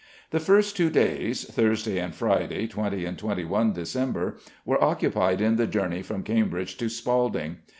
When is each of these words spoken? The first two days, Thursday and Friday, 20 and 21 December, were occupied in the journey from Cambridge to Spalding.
The 0.31 0.39
first 0.39 0.75
two 0.75 0.89
days, 0.89 1.43
Thursday 1.45 1.99
and 1.99 2.11
Friday, 2.15 2.65
20 2.65 3.05
and 3.05 3.19
21 3.19 3.71
December, 3.73 4.37
were 4.65 4.83
occupied 4.83 5.41
in 5.41 5.57
the 5.57 5.67
journey 5.67 6.01
from 6.01 6.23
Cambridge 6.23 6.75
to 6.77 6.89
Spalding. 6.89 7.57